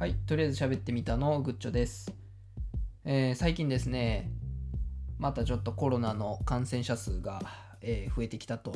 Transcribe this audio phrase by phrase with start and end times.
[0.00, 2.10] はい、とりあえず喋ってみたのグッチョです、
[3.04, 4.30] えー最近ですね、
[5.18, 7.42] またちょっとコロナの感染者数が、
[7.82, 8.72] えー増えてきたと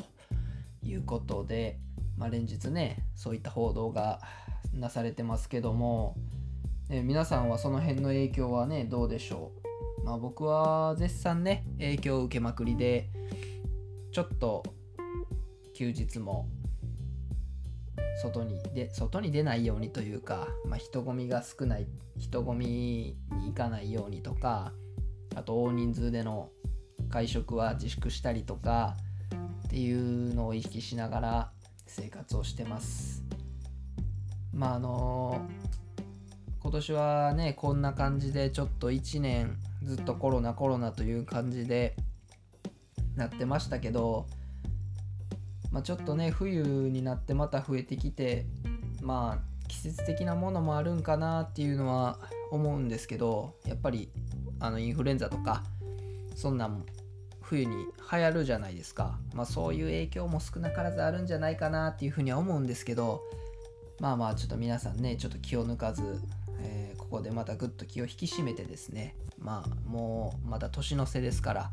[0.83, 1.79] いうことで、
[2.19, 4.21] まあ、連日ね、そういった報道が
[4.75, 6.15] なされてますけども、
[6.91, 9.51] えー皆さんはその辺の影響はね、どうでしょ
[10.03, 10.05] う？
[10.05, 13.09] まあ、僕は絶賛ね、影響を受けまくりで、
[14.13, 14.63] ちょっと
[15.73, 16.51] 休日も
[18.23, 21.87] 外にで外に出ないようにというか、まあ、人混みが少ない
[22.17, 24.73] 人混みに行かないようにとか
[25.35, 26.51] あと大人数での
[27.11, 28.97] 会食は自粛したりとか
[29.67, 31.51] っていうのを意識しながら
[31.87, 33.25] 生活をしてます。
[34.53, 35.47] まああの
[36.61, 41.97] 今年はねこんな感じでちょっと1年ずっとコロナコロナという感じで
[43.17, 44.27] なってましたけど
[45.75, 48.47] まあ、ちょっとね冬になってまた増えてきて
[49.03, 52.19] まあ季節的なものもあるんかなっていうのは
[52.51, 54.09] 思うんですけどやっぱり
[54.61, 55.65] あのインフルエンザとか
[56.37, 56.87] そんなん
[57.43, 57.75] 冬に
[58.11, 63.21] 流行るじゃないですか、まあ、そういう影響も少なからずあるんじゃないかなっていうふうには思うんですけど
[64.01, 66.03] まあまあちょっと皆さんねちょっと気を抜かず、
[66.61, 71.71] えーここでまたぐっと気を引き締めてですねまあもうまだ年の瀬ですから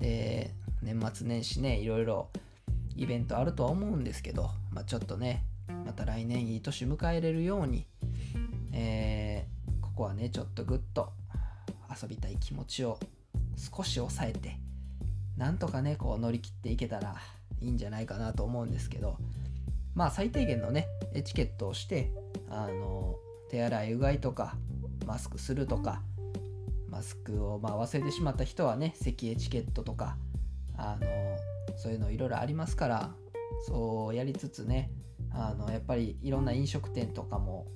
[0.00, 0.50] で
[0.82, 2.28] 年末年始ねいろいろ
[2.96, 5.44] イベントあるとは思うんですけど、まあ、ちょっとね
[5.86, 7.86] また来年いい年迎えれるように、
[8.72, 9.54] えー
[9.94, 11.12] ここはねちょっとぐっと
[12.02, 12.98] 遊びたい気持ちを
[13.56, 14.58] 少し抑えて
[15.36, 17.14] なんとかねこう乗り切っていけたら
[17.60, 19.18] いいんじゃないかなと思うんですけど
[19.94, 22.10] まあ最低限のねエチケットをして
[22.50, 23.14] あの
[23.52, 24.56] 手洗いうがいとか
[25.06, 26.02] マスクするとか
[26.88, 30.16] マスクをまあ忘れてしまった人はね咳エチケットとか
[30.76, 31.33] あの
[31.76, 33.14] そういうのいろいろありますから
[33.66, 34.90] そうやりつつね
[35.30, 37.66] あのやっぱりいろんな飲食店とかも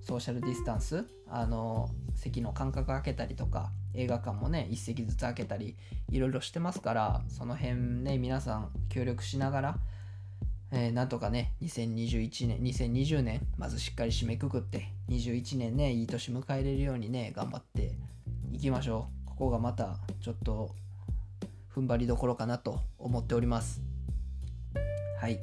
[0.00, 5.76] ソーシャルディスタンスあの席の間隔空けたりとか映画館もね一席ずつ開けたり
[6.10, 9.78] いろいろしてますからその辺ね皆さん協力しながら、
[10.72, 17.92] えーなんとかね2021年2020年まずしっかり締めくくって21年ねいい年迎えれるようにね頑張って
[18.52, 19.28] いきましょう。
[19.28, 20.74] ここがまたちょっと
[21.78, 23.80] 踏ん張りどころかなと思っております。
[25.20, 25.38] はい。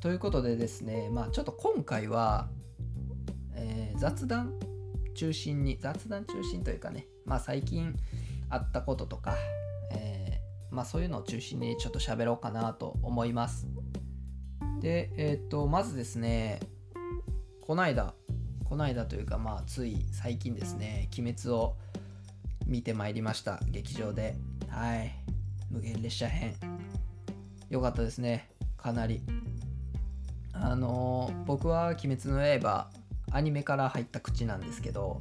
[0.00, 2.48] ということでですね、まあちょっと今回は、
[3.54, 4.52] えー雑談
[5.14, 7.94] 中心に、雑談中心というかね、まあ最近
[8.50, 9.36] あったこととか、
[9.92, 13.66] えーまあそういうのを中心にちょっと喋ろうかなと思います。
[14.80, 16.60] で、えっ、と、まずですね、
[17.62, 18.14] こないだ、
[18.64, 21.76] こないだというか、まあつい最近ですね、鬼滅を
[22.66, 24.36] 見てまいりました、劇場で。
[24.68, 25.23] はい。
[25.70, 26.54] 無限列車編。
[27.70, 28.48] よかったですね。
[28.76, 29.22] かなり。
[30.52, 32.90] あのー僕は「鬼滅の刃」
[33.32, 35.20] アニメから入った口なんですけど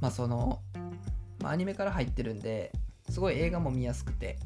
[0.00, 0.62] まあその、
[1.40, 2.72] まあ、アニメから入ってるんで
[3.10, 4.38] すごい映画も見やすくて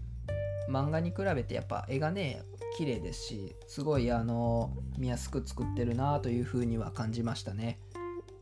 [0.68, 2.42] 漫画に比べてやっぱ絵がね
[2.76, 7.78] 綺麗ですしすごいあの見やすく作ってるなというふうには感じましたね。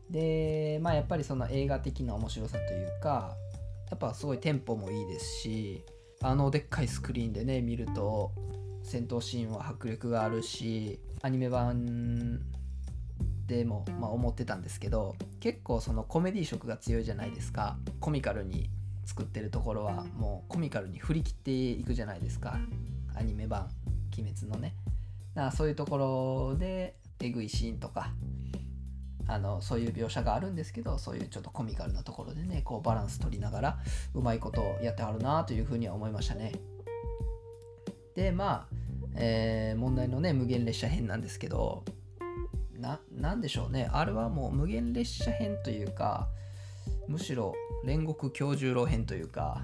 [0.09, 3.35] でまあやっぱりその映画的な面白さというか
[3.89, 5.85] やっぱすごいテンポもいいですし
[6.23, 8.31] あのでっかいスクリーンでね見ると
[8.81, 12.39] 戦闘シーンは迫力があるしアニメ版
[13.45, 17.77] でも、まあ、思ってたんですけど結構そのコメディ色が強いじゃないですか。
[17.99, 18.69] コミカルに
[19.05, 22.57] 作ってるところはもうコミカルに振り切っていくじゃないですか。
[23.15, 23.67] アニメ版
[24.17, 24.75] 「鬼滅」のね。
[25.33, 28.13] だからそういうところでえぐいシーンとか
[29.27, 33.77] あのそういう描写があるんですけどそういうちょっとコミカルなところでねこうバランス取りながら
[34.13, 36.53] うまいことをやってはるなというふうには思いましたね。
[38.15, 38.75] でまあ、
[39.15, 41.83] えー問題のね無限列車編なんですけど
[42.77, 43.89] ななんでしょうね。
[43.91, 46.27] あれはもう無限列車編というか
[47.07, 47.53] むしろ
[47.85, 49.61] 煉獄教十郎編というか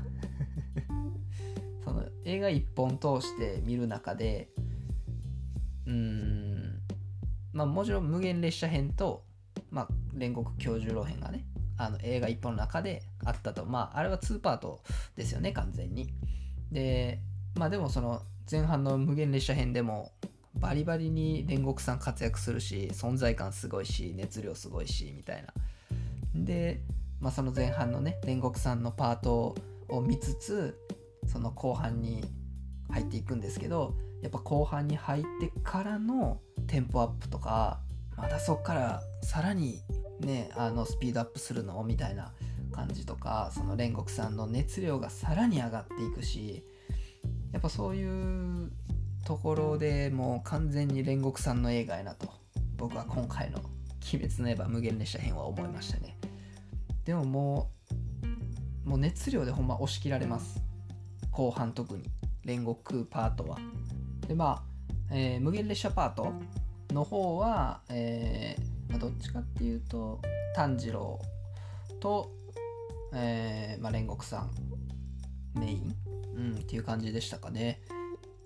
[1.84, 4.50] その映画一本通して見る中で
[5.86, 6.81] うーん
[7.54, 9.25] まあもちろん無限列車編と
[9.71, 11.45] まあ、煉獄教十郎編がね
[11.77, 13.66] あの映画一本の中であったと。
[13.66, 14.81] まああれは2パート
[15.16, 16.10] ですよね完全に。
[16.71, 17.19] で
[17.56, 20.12] まあでもその前半の無限列車編でも
[20.56, 25.54] バリバリに煉獄さん活躍するし存在感すごいし熱量すごいしみたいな。
[26.36, 26.81] で、
[27.19, 29.56] まあ、その前半のね煉獄さんのパート
[29.88, 30.77] を見つつ
[31.27, 32.24] その後半に
[32.89, 37.80] 入っていくんですけどやっぱ後半に入ってからのテンポアップとか
[38.21, 39.81] またそっからさらに
[40.19, 41.83] ねあのスピードアップするの？
[41.83, 42.33] みたいな
[42.71, 46.63] 感じとかその煉獄さんの熱量がさらに上がっていくし
[47.51, 48.71] やっぱそういう
[49.25, 52.27] ところでもう完全に煉獄さんの映画やなと
[52.77, 53.60] 僕は今回の
[54.13, 56.18] 鬼滅の刃無限列車編は思いましたね。
[57.06, 57.71] でもも
[58.86, 60.62] うもう熱量でほんま押し切られます。
[61.31, 62.10] 後半特に。
[62.45, 63.57] 煉獄パートは。
[64.27, 64.63] でま
[65.10, 66.31] あ、えー無限列車パート
[66.94, 70.19] の方は、えーまあ、どっちかっていうと
[70.56, 71.19] 炭治郎
[72.00, 72.31] と、
[73.13, 75.95] えーまあ、煉獄さんメイン、
[76.36, 77.81] うん、っていう感じでしたかね。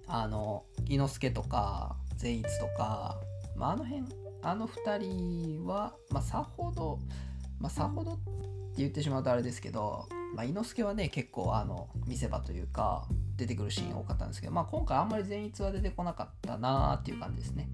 [0.08, 3.18] あの伊之助とか善逸とか、
[3.56, 4.04] まあ、あの辺
[4.42, 7.00] あの2人は、まあ、さほど、
[7.60, 8.22] まあ、さほどって
[8.78, 13.08] 言ってしまうとあれですけど、まあ、伊之助はね結構あの見せ場というか
[13.38, 17.70] 出てくるシーン多かったんですけど、まあ、今回あんまり善逸は出てこなかったなーっていう感じですね。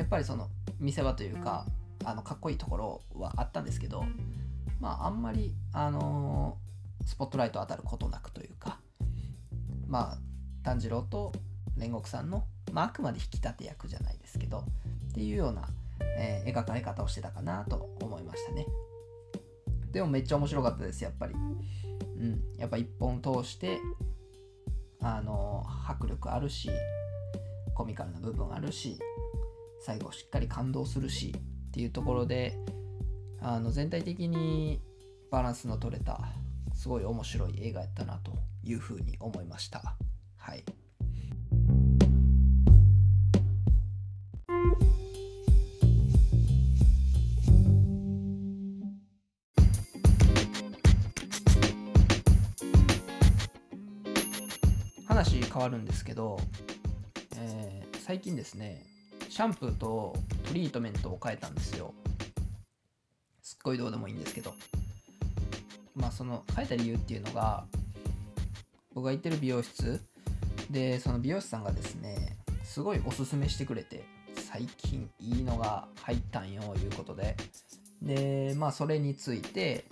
[0.00, 0.48] やっぱりその
[0.78, 1.66] 見せ場というか
[2.04, 4.02] あのかっこいいところはあったんですけど
[4.80, 6.70] まああんまりあのー
[7.06, 8.78] スポットライト当たることなくというか
[9.88, 10.18] まあ
[10.62, 11.32] 炭治郎と
[11.78, 14.64] 煉獄さんの、まあ、あくまで引き立て役じゃないですけど
[15.10, 15.68] っていうような、
[16.18, 18.66] えー描かれ方をしてたかなと思いましたね。
[19.92, 21.34] でもめっちゃ面白かったですやっぱり。
[21.34, 22.42] うん。
[22.58, 23.78] やっぱ一本通して
[25.00, 26.70] あのー迫力あるし
[27.74, 28.98] コミカルな部分あるし
[29.80, 31.34] 最後しっかり感動するし
[31.68, 32.56] っていうところで
[33.40, 34.80] あの全体的に
[35.30, 36.20] バランスの取れた
[36.74, 38.32] すごい面白い映画やったなと
[38.62, 39.96] いうふうに思いました。
[40.36, 40.64] はい。
[55.06, 56.38] 話変わるんですけど、
[57.36, 57.80] えー
[58.10, 58.89] 最近ですね
[59.40, 60.14] シャンプーと
[60.48, 61.94] トリートメントを変えたんですよ。
[63.40, 64.52] すっごいどうでもいいんですけど。
[65.96, 67.64] まあその変えた理由っていうのが
[68.94, 69.98] 僕が行ってる美容室
[70.68, 74.04] でその美容師さんがですねすごいおすすめしてくれて
[74.36, 77.34] 最近いいのが入ったんよいうことで。
[78.02, 79.86] でまあそれについて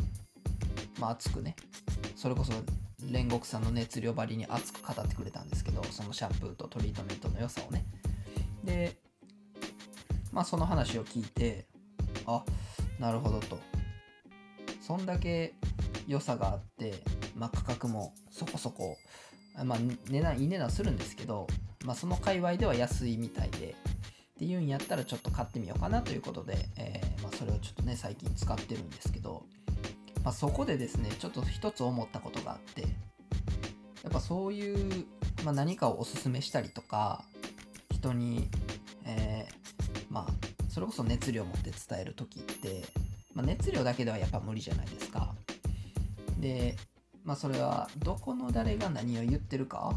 [1.00, 1.56] まあ熱くね
[2.16, 2.52] それこそ
[3.02, 7.86] 煉獄さんの熱量ばりに熱く語ってくれたんですけどそのシャンプーとトリートメントの良さをね。
[8.62, 9.07] で
[10.38, 11.66] まあその話を聞いて
[12.24, 12.44] あ
[13.00, 13.58] なるほどと。
[14.80, 15.52] そんだけ
[16.06, 17.02] 良さがあって、
[17.34, 18.96] まあ、価格もそこそこ、
[19.64, 21.48] まあ、値段いい値段するんですけど、
[21.84, 29.42] まあ、その界隈では安いみたいでっていうんやったらちょっと買ってみようかなということで、えーまあ、それをちょっとね最近使ってるんですけど、
[30.22, 32.88] まあ、そこでですねちょっと一つ思ったことがあってや
[34.08, 35.04] っぱそういう、
[35.44, 37.24] ま、何かをおすすめしたりとか
[37.98, 38.48] 人に、
[40.18, 42.84] まあそれこそ熱量を持って伝える時って、
[43.34, 45.34] まあ、熱量だけではやっぱ無理じゃないですか。
[46.38, 46.76] で、
[47.24, 49.94] まあ、それはどこの誰が何を言ってるか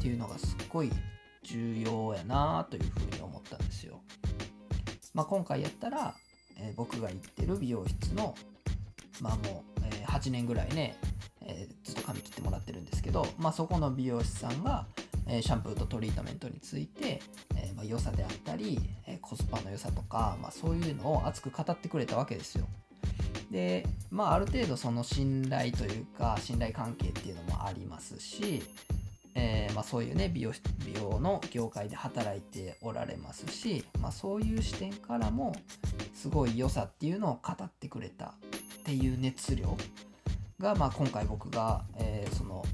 [0.00, 0.90] っていうのがすっごい
[1.42, 4.00] 重要やなというふうに思ったんですよ。
[5.14, 6.14] まあ、今回やったら、
[6.58, 8.34] えー僕が行ってる美容室の
[9.20, 10.96] まあもう、えー8年ぐらいね、
[11.42, 14.86] えーずっと髪切ってもらってるんですけど、まあ、そこの美容師さんが、
[15.26, 17.22] えーシャンプーとトリートメントについて、
[17.56, 18.78] えまあ、良さであったり、
[19.28, 22.66] コスパの良さとか、まあ、そういうのを熱く語ってくれたわけですよ。
[23.50, 28.62] でまあある程度その信頼というか信頼関係っていうのもありますし、
[29.34, 30.52] えーまあ、そういうね美容
[30.84, 35.54] 美容の業界で働いておられますし、まあ、そういう視点からも
[36.14, 39.76] すごい良さっていうのを語ってくれたっていう熱量
[40.58, 42.64] が、まあ、今回僕が、えーその、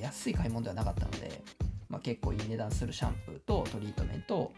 [0.00, 1.42] 安い買い物ではなかったので、
[1.88, 4.52] まあ、結構いい値段するシャンプーとトリートメントを、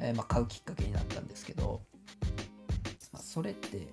[0.00, 1.82] えーまあ、買うきっかけになったんですけど、
[3.12, 3.88] まあ、それって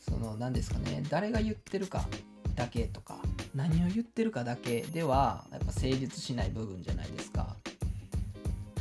[0.00, 2.06] その何ですかね誰が言ってるか
[2.54, 3.18] だけとか
[3.54, 7.56] 何を言ってるかだけではやっぱ成立しない部分じゃないですか、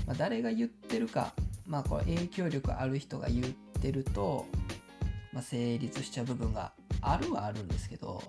[0.06, 1.34] まあ、誰が言ってるか
[1.68, 3.48] まあこれ影響力ある人が言っ
[3.82, 4.46] てると、
[5.32, 8.22] まあ、成立しちゃう部分があるはあるんですけど、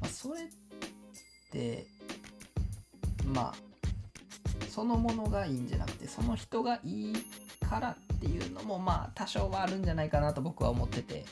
[0.00, 0.46] まあ、それっ
[1.50, 1.86] て
[3.26, 3.69] まあ
[4.80, 7.14] そのものがいいんじゃなくてその人がいい
[7.68, 11.26] からっていうのもまあ多少はあるんじゃないかなと僕は思ってて、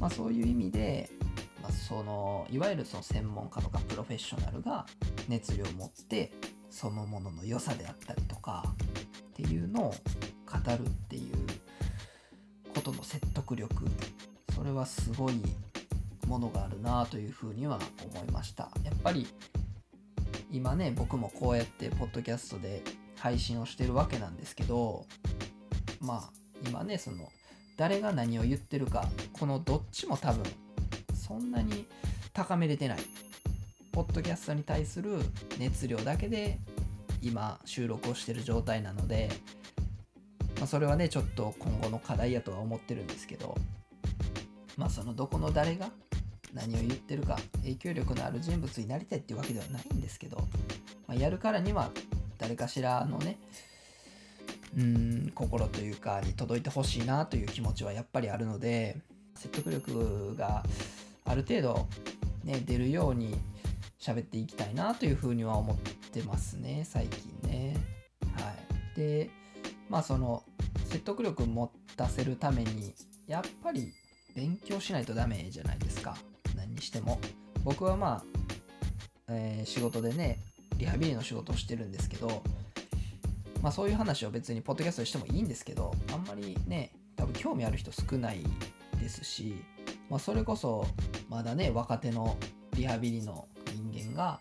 [0.00, 1.10] まあ、そういう意味で、
[1.62, 4.86] まあ、そのいわゆるその専門家とかプロフェッショナルが
[5.28, 6.32] 熱量を持って
[6.70, 8.64] そのものの良さであったりとか
[9.18, 9.92] っていうのを語
[10.70, 11.34] るっていう
[12.74, 13.84] ことの説得力。
[14.56, 15.42] それはすごい
[16.26, 17.78] ものがあるなというふうには
[18.14, 18.70] 思いました。
[18.82, 19.26] やっぱり
[20.52, 22.82] 今ね僕もこうやってポッドキャストで
[23.18, 25.06] 配信をしてるわけなんですけど
[26.00, 26.30] まあ
[26.66, 27.28] 今ねその
[27.76, 30.42] 誰が何を言ってるかこのどっちも多分
[31.14, 31.86] そんなに
[32.32, 32.98] 高めれてない。
[33.92, 35.18] ポッドキャストに対する
[35.58, 36.58] 熱量だけで
[37.20, 39.28] 今収録をしてる状態なので
[40.62, 43.56] まあ、それはねちょっと今後の課題やとは思ってるんですけど
[44.76, 45.90] まあそのどこの誰が
[46.52, 50.36] 何を言ってるか影響力のある人物になりたいっていうわけではないんですけど、
[51.06, 51.90] まあ、やるからには
[52.38, 53.38] 誰かしらのね
[54.76, 58.96] うん心というかに届いてほしいなという気持ちはやっぱりあるので
[59.34, 60.62] 説得力が
[61.24, 61.88] ある程度、
[62.44, 63.38] ね、出るように
[64.00, 67.76] 喋っていきたいなというふうには思ってますね最近ね。
[68.36, 68.52] は
[68.96, 69.30] い、で
[69.88, 70.42] まあその
[70.86, 72.94] 説得力持たせるために
[73.26, 73.92] やっぱり
[74.34, 76.16] 勉強しないとダメじゃないですか
[76.74, 77.20] にしても
[77.64, 78.22] 僕はまあ、
[79.28, 80.40] えー、仕事でね
[80.76, 82.42] リハビリの仕事をしてるんですけど
[83.62, 88.44] まあそういう話を別にポッドキャストでしてもいいんですけどあんまりね多分興味ある人少ない
[89.00, 89.54] ですし、
[90.10, 90.86] まあ、それこそ
[91.28, 92.36] まだね若手の
[92.74, 93.46] リハビリの
[93.92, 94.40] 人間が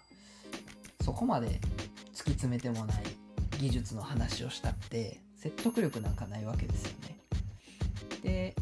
[1.02, 1.60] そこまで
[2.14, 3.04] 突き詰めてもない
[3.60, 7.18] 技術の話をしたって説得力なんかないわけですよね。
[8.24, 8.56] で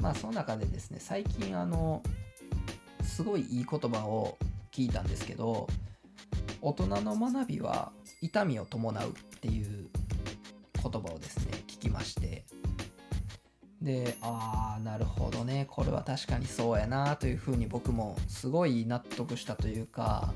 [0.00, 2.02] まあその中でですね最近あの
[3.20, 4.38] すごいいい言葉を
[4.72, 5.68] 聞いたんですけど
[6.62, 9.88] 大人の学びは痛みを伴うっていう
[10.82, 12.46] 言葉をですね聞きまして。
[13.82, 15.66] でああなるほどね。
[15.68, 20.32] これは確かにそうやなというふうに僕もすごい納得したというか、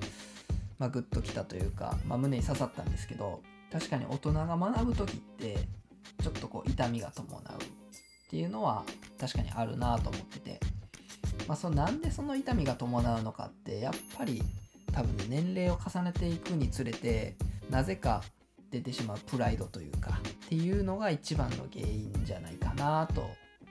[0.79, 3.41] まあ、グッときたというか、まあ、胸に刺さったんですけど
[3.73, 5.57] 確かに大人が学ぶ時って
[6.23, 7.67] ちょっとこう痛みが伴うっ
[8.29, 8.85] ていうのは
[9.19, 10.61] 確かにあるなと思ってて、
[11.47, 14.43] まあ、そのなんでその痛みが伴うのかってやっぱり
[14.93, 17.37] 多分ね年齢を重ねていくにつれて
[17.71, 18.23] なぜか
[18.71, 23.29] 出てしまうプライドというかっていうのが一番の原因じゃないかなと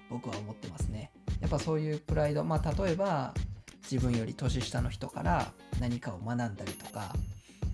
[0.09, 1.11] 僕は思ってますね。
[1.41, 3.33] やっぱそういうプライドまあ例えば
[3.89, 7.13] 自分より年下の人から何かを学んだりとか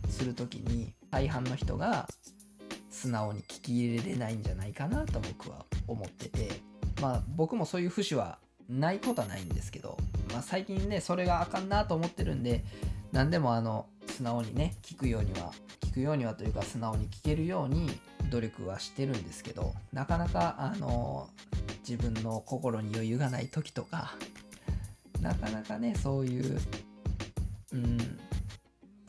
[0.09, 2.07] する時に大半の人が
[2.89, 6.49] 素直に聞き入れれないんじゃないかなと僕は思ってて
[7.01, 9.97] まあ僕もそういう節はないことはないんですけど、
[10.31, 12.63] まあ、最近ねそれがあかんなと思ってるんで
[13.11, 17.89] 何でもあの素直にね聞くようには聞くようにはというか素直に聞けるように
[18.29, 21.29] 努力はしてるんですけどなかなかあの
[21.87, 24.13] 自分の心に余裕がない時とか
[25.21, 26.59] なかなかねそういう
[27.73, 28.19] うん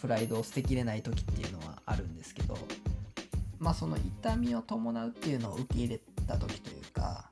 [0.00, 2.56] プライドを捨てきれない時っていうのはあるんですけど
[3.58, 7.29] まあその痛みを伴うっていうのを受け入れた時というか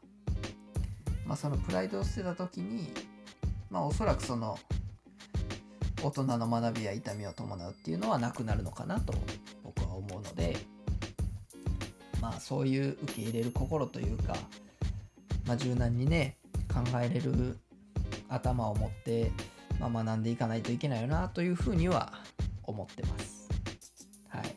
[1.28, 2.90] まあそのプライドを捨てた時に
[3.70, 4.58] まあおそらくその
[6.02, 9.12] 大人の学びや痛みを伴うっていうのはなくなるのかなと
[9.62, 10.56] 僕は思うので
[12.20, 14.34] まあそういう受け入れる心というか、
[15.46, 16.36] まあ、柔軟にね
[16.72, 17.58] 考えれる
[18.28, 19.30] 頭を持って、
[19.78, 22.12] まあ、学んでいかないといけないよなというふうには
[22.64, 23.48] 思ってます。
[24.28, 24.54] はい。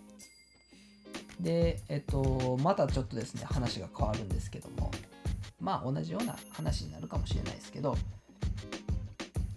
[1.40, 4.92] で、えっと、またちょっとですね、話が変わるんですけども、
[5.62, 7.96] まあ同じような話になるかもしれないですけど、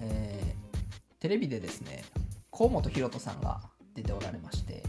[0.00, 2.04] えー、テレビでですね、
[2.52, 3.60] 河本大翔さんが
[3.94, 4.82] 出ておられまして、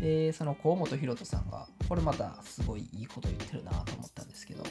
[0.00, 4.64] で、その河本大翔さんが、これまたすごいいいこと言ってるなと思ったんですけど、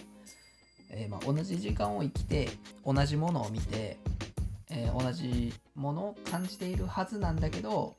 [0.89, 2.49] えー、まあ、同じ時間を生きて、
[2.85, 3.97] 同じものを見て、
[4.69, 7.95] えー、同じものを感じているはずなんだけど、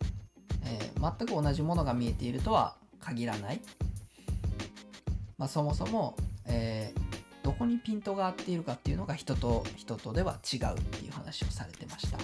[0.66, 3.60] え、全く同じものが見えているとは限らない、
[5.38, 7.05] まあ、そもそも、えー、
[7.46, 12.18] どこにピントが合っているかっていうのが人と人とでは違うっていう話をされてました。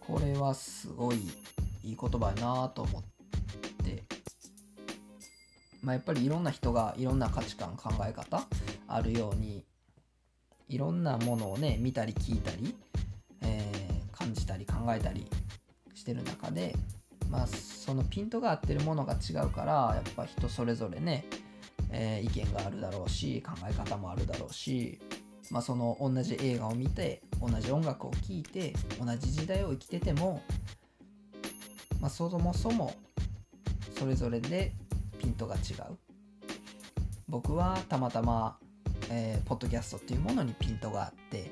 [0.00, 1.16] これはすごい
[1.82, 3.02] いい言葉やなと思っ
[3.84, 4.02] て。
[5.82, 8.46] まあやっぱりいろんな人がいろんな価値観考え方
[8.88, 9.66] あるように
[10.70, 12.74] いろんなものをね見たり聞いたり
[13.42, 13.70] え
[14.12, 15.26] 感じたり考えたり
[15.94, 16.74] してる中で
[17.28, 21.26] まあそのピントが合ってるものが違うからやっぱ人それぞれね、
[21.90, 25.00] えー、意見があるだろうし考え方もあるだろうし
[25.50, 30.42] まあその同じ映画を見て同じ音楽を聴いて同じ時代を生きてても
[32.00, 32.94] まあそもそも
[33.98, 34.72] それぞれで
[35.18, 35.58] ピントが違
[35.90, 35.96] う。
[37.34, 38.58] 僕はたまたま、
[39.10, 41.50] えー、ポッドキャストっていうものにピントがあって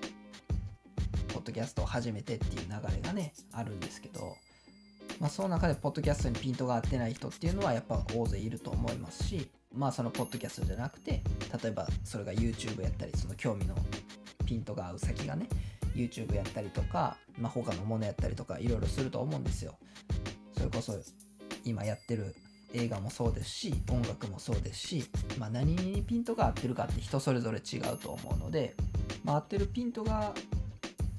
[1.35, 4.37] ポッドキャストを始めてっていう流れがねあるんですけど、
[5.19, 11.23] まあ、その中でポッドキャストにピントが合ってない人っていうのはやっぱ大勢いると思いますしまあそのポッドキャストじゃなくて
[11.63, 13.75] 例えばそれが YouTube やったりその興味の
[14.45, 15.49] ピントが合う先がね
[15.95, 19.77] YouTube やったりとか、まあ、他のものやったりとかいろいろすると思うんですよ。
[20.57, 20.99] それこそ
[21.65, 22.35] 今やってる
[22.75, 25.05] 映画もそうですし音楽もそうですし、
[25.39, 28.75] まあ、何にピントが合ってるかって人それぞれ違うと思うので、
[29.25, 30.33] まあ、合ってるピントが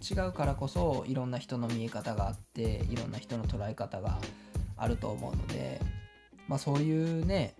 [0.01, 4.17] 違うからこそいろんな人の見え方があっていろんな人の捉え方が
[4.77, 5.79] あると思うので、
[6.47, 7.55] まあ、そういうね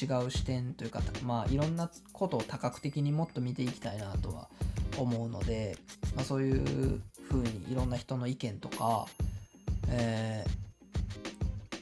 [0.00, 4.48] 違う視点というかまあいろんなことを多角的にもっと見ていきたいなとは
[4.96, 5.76] 思うので、
[6.14, 9.06] まあ、そういう風にいろんな人の意見とか、
[9.88, 10.44] え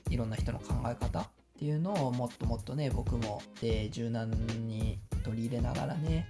[0.08, 1.26] ー、いろんな人の考え方っ
[1.58, 4.30] ていうのをもっともっとね僕も、えー、柔軟
[4.66, 6.26] に取り入れながらね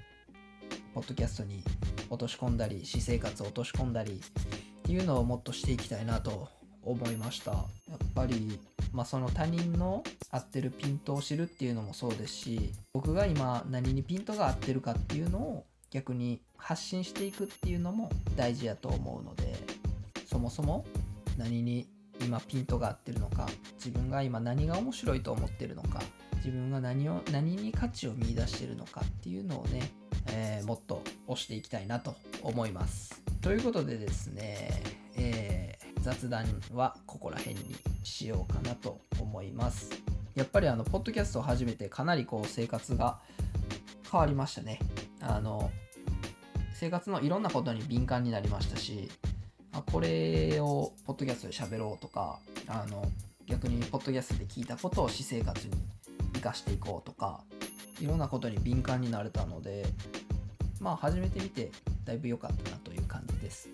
[0.95, 1.63] ポッドキャストに
[2.09, 6.49] 落とし込んだり私生活を落とし込んだりっていうのをもっとしていきたいなと
[6.83, 7.51] 思いました。
[7.51, 7.59] や
[7.97, 8.59] っぱり
[8.97, 19.55] まあ、その他人の合ってるピントを知るっていうのもそうですし僕が今何にピントが合ってるかっていうのを逆に発信していくっていうのも大事やと思うので
[20.25, 20.87] そもそも
[21.37, 21.87] 何に
[22.23, 26.01] 今ピントが合ってるのか自分が今何が面白いと思ってるのか
[26.37, 29.91] 自分が何を何に価値を見いだしてるのかっていうのをね、
[30.31, 33.21] えー、もっと押していきたいなと思います。
[33.43, 34.83] ということでですね、
[35.17, 35.56] えー、
[36.07, 39.91] 雑談はここら辺にしようかなと思います。
[40.37, 43.19] やっぱりあの、ポッドキャストを始めてかなりこう生活が
[44.09, 44.79] 変わりましたね。
[45.21, 45.73] あの、
[46.75, 49.11] 生活のいろんなことに敏感になりましたし、
[49.73, 53.05] あこれをポッドキャストで喋ろうとか、あの、
[53.47, 55.73] 逆にポッドキャストで聞いたことを私生活に
[56.35, 57.43] 生かしていこうとか、
[58.01, 59.85] いろんなことに敏感になれたので、
[60.79, 61.73] まあ始めてみて
[62.05, 63.69] だいぶ良かったなという感じです。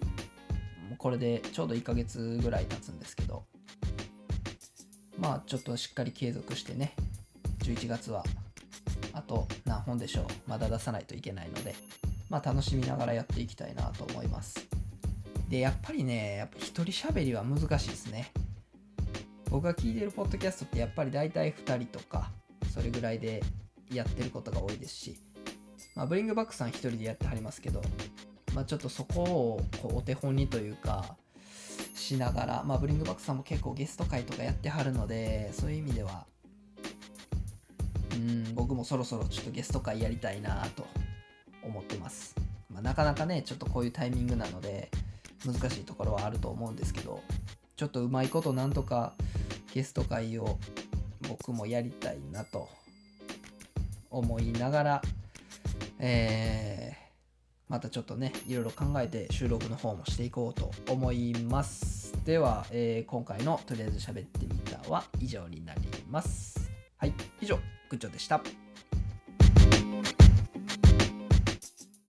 [0.92, 3.44] もこれでちょうど1ヶ月ぐらい経つんですけど、
[5.18, 6.94] まあちょっとしっかり継続してね、
[7.60, 8.24] 11月は
[9.12, 11.74] あと何本でしょう、まだ出さないといけないので、
[12.30, 14.66] まあ楽しみながらやっていきたいなと思います。
[15.48, 18.32] で、やっぱりね、やっぱ一人喋りは難しいですね。
[19.50, 22.30] 僕が聞いてるポッドキャストってやっぱり大体2人とか、
[22.72, 23.42] それぐらいで
[23.92, 25.18] やってることが多いですし、
[25.94, 27.82] まあ、ブリングバックさん1人でやってはりますけど、
[28.54, 31.16] まあ、ちょっとそこをこうお手本にというか、
[31.94, 36.26] しながら、まあ、ブリングバックさんも結構ゲスト会とかやってはるので、そういう意味では、
[38.14, 40.86] うん、僕もそろそろちょっとゲスト会やりたいなと
[41.62, 42.34] 思ってます。
[42.70, 44.90] まあ、なかなかね、ちょっとこういうタイミングなので、
[45.44, 47.22] 難しいところはあると思うんですけど、
[47.76, 49.14] ちょっとうまいことなんとか
[49.74, 50.58] ゲスト会を
[51.28, 52.68] 僕もやりたいなと
[54.10, 55.02] 思いながら、
[55.98, 57.01] えー、
[57.72, 62.12] またちょっとね、いろいろ考えて収録の方もしていこうと思います。
[62.26, 65.80] では、えー、今回のとりあえず喋ってみたは以上になり
[66.10, 66.70] ます。
[66.98, 67.56] はい、以上、
[67.88, 68.42] グッチョでした。